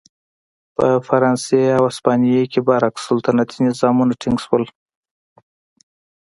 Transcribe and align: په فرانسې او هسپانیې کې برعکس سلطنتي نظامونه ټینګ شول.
په 0.75 0.87
فرانسې 1.07 1.61
او 1.77 1.83
هسپانیې 1.89 2.43
کې 2.51 2.59
برعکس 2.67 3.01
سلطنتي 3.07 3.57
نظامونه 3.67 4.13
ټینګ 4.21 4.37
شول. 4.45 4.63